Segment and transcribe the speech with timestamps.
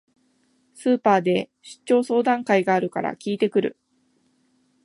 [0.73, 3.77] スーパーで出張相談会があるから聞いてくる